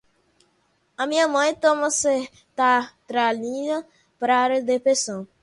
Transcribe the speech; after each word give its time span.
A 0.97 1.05
minha 1.05 1.27
mãe 1.27 1.53
toma 1.53 1.91
sertralina 1.91 3.85
para 4.17 4.45
a 4.45 4.59
depressão 4.59 5.27